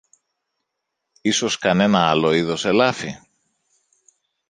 [1.21, 3.13] Ίσως κανένα άλλο είδος ελάφι;